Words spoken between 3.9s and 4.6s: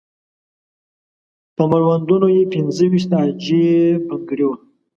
بنګړي وو.